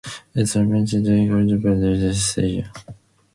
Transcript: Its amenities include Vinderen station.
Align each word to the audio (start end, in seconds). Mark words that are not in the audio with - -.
Its 0.33 0.55
amenities 0.55 1.07
include 1.07 1.61
Vinderen 1.61 2.11
station. 2.15 2.67